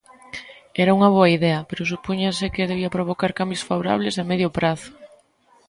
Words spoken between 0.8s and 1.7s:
Era unha boa idea,